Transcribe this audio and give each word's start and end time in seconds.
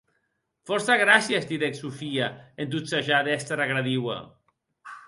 Fòrça 0.69 0.95
gràcies, 1.01 1.45
didec 1.51 1.77
Sofia 1.81 2.31
en 2.65 2.73
tot 2.75 2.91
sajar 2.95 3.21
d'èster 3.31 3.63
agradiua. 3.69 4.19